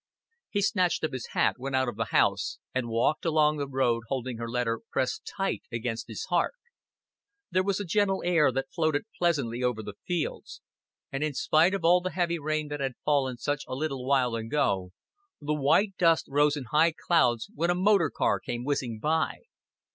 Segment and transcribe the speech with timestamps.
[0.49, 4.01] He snatched up his hat, went out of the house, and walked along the road
[4.07, 6.55] holding her letter pressed tight against his heart.
[7.51, 10.63] There was a gentle air that floated pleasantly over the fields,
[11.11, 14.33] and in spite of all the heavy rain that had fallen such a little while
[14.33, 14.89] ago,
[15.39, 19.41] the white dust rose in high clouds when a motor car came whizzing by.